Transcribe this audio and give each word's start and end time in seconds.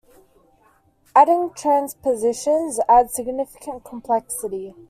Adding 1.15 1.51
transpositions 1.55 2.79
adds 2.89 3.13
significant 3.13 3.83
complexity. 3.83 4.73